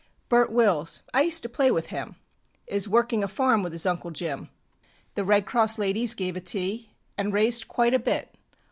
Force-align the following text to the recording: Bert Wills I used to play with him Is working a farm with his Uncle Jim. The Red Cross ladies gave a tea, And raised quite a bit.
Bert 0.29 0.51
Wills 0.51 1.03
I 1.13 1.21
used 1.21 1.43
to 1.43 1.47
play 1.47 1.69
with 1.69 1.85
him 1.93 2.15
Is 2.65 2.89
working 2.89 3.23
a 3.23 3.27
farm 3.27 3.61
with 3.61 3.71
his 3.71 3.85
Uncle 3.85 4.09
Jim. 4.09 4.49
The 5.13 5.23
Red 5.23 5.45
Cross 5.45 5.77
ladies 5.77 6.15
gave 6.15 6.35
a 6.35 6.41
tea, 6.41 6.89
And 7.19 7.31
raised 7.31 7.67
quite 7.67 7.93
a 7.93 7.99
bit. 7.99 8.33